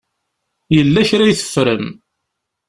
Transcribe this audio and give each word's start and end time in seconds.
Yella 0.75 1.01
kra 1.09 1.23
i 1.31 1.33
teffrem. 1.39 1.85